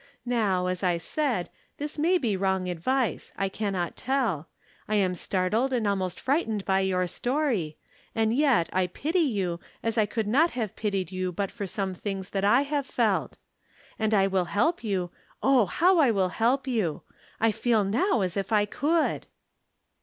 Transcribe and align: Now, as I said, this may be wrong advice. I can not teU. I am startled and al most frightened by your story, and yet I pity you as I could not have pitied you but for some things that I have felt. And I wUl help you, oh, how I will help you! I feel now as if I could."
Now, 0.25 0.65
as 0.65 0.81
I 0.81 0.97
said, 0.97 1.51
this 1.77 1.99
may 1.99 2.17
be 2.17 2.35
wrong 2.35 2.67
advice. 2.67 3.31
I 3.37 3.49
can 3.49 3.73
not 3.73 3.95
teU. 3.95 4.45
I 4.87 4.95
am 4.95 5.13
startled 5.13 5.71
and 5.73 5.85
al 5.85 5.95
most 5.95 6.19
frightened 6.19 6.65
by 6.65 6.79
your 6.79 7.05
story, 7.05 7.77
and 8.15 8.35
yet 8.35 8.67
I 8.73 8.87
pity 8.87 9.19
you 9.19 9.59
as 9.83 9.99
I 9.99 10.07
could 10.07 10.25
not 10.25 10.49
have 10.57 10.75
pitied 10.75 11.11
you 11.11 11.31
but 11.31 11.51
for 11.51 11.67
some 11.67 11.93
things 11.93 12.31
that 12.31 12.43
I 12.43 12.63
have 12.63 12.87
felt. 12.87 13.37
And 13.99 14.11
I 14.11 14.25
wUl 14.25 14.45
help 14.45 14.83
you, 14.83 15.11
oh, 15.43 15.67
how 15.67 15.99
I 15.99 16.09
will 16.09 16.29
help 16.29 16.65
you! 16.65 17.03
I 17.39 17.51
feel 17.51 17.83
now 17.83 18.21
as 18.21 18.35
if 18.35 18.51
I 18.51 18.65
could." 18.65 19.27